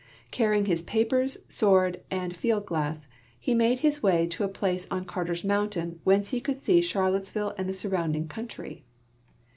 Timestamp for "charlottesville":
6.81-7.53